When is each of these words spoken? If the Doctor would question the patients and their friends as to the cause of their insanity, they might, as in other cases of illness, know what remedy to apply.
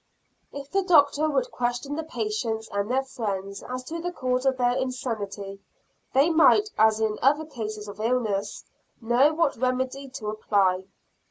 If 0.51 0.71
the 0.71 0.81
Doctor 0.81 1.29
would 1.29 1.51
question 1.51 1.95
the 1.95 2.01
patients 2.03 2.67
and 2.71 2.89
their 2.89 3.03
friends 3.03 3.61
as 3.61 3.83
to 3.83 4.01
the 4.01 4.11
cause 4.11 4.47
of 4.47 4.57
their 4.57 4.75
insanity, 4.75 5.59
they 6.15 6.31
might, 6.31 6.71
as 6.75 6.99
in 6.99 7.19
other 7.21 7.45
cases 7.45 7.87
of 7.87 7.99
illness, 7.99 8.65
know 8.99 9.31
what 9.31 9.57
remedy 9.57 10.09
to 10.15 10.29
apply. 10.29 10.85